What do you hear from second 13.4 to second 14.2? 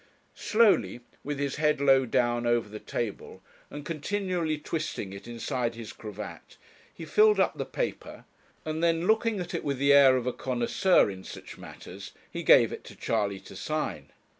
to sign.